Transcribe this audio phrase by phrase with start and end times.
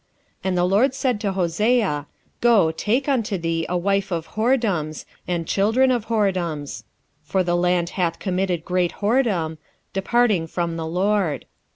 [0.43, 2.07] And the LORD said to Hosea,
[2.39, 6.85] Go, take unto thee a wife of whoredoms and children of whoredoms:
[7.23, 9.59] for the land hath committed great whoredom,
[9.93, 11.45] departing from the LORD.